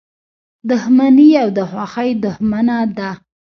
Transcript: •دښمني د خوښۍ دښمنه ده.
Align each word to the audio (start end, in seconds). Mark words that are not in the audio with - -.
•دښمني 0.69 1.29
د 1.57 1.59
خوښۍ 1.69 2.09
دښمنه 2.23 2.77
ده. 2.97 3.09